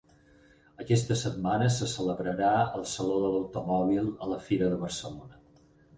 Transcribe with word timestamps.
Aquesta 0.83 1.17
setmana 1.23 1.67
se 1.75 1.89
celebrarà 1.91 2.53
el 2.79 2.87
Saló 2.93 3.19
de 3.27 3.29
l'automòbil 3.35 4.09
a 4.27 4.31
la 4.33 4.41
Fira 4.47 4.71
de 4.73 4.81
Barcelona 4.87 5.65